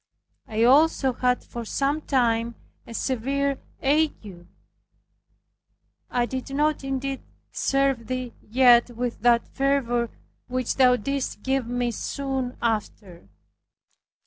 [0.47, 2.55] I also had for some time
[2.87, 4.47] a severe ague.
[6.09, 10.09] I did not indeed serve Thee yet with that fervor
[10.47, 13.29] which Thou didst give me soon after.